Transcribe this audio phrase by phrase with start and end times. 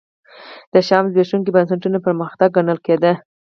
[0.73, 3.11] د شیام زبېښونکي بنسټونه پرمختګ ګڼل کېده.